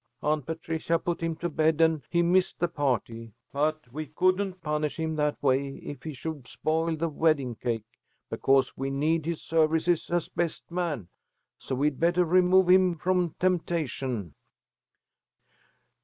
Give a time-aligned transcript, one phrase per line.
[0.23, 4.97] Aunt Patricia put him to bed and he missed the party, but we couldn't punish
[4.99, 7.85] him that way if he should spoil the wedding cake,
[8.27, 11.09] because we need his services as best man.
[11.59, 14.33] So we'd better remove him from temptation."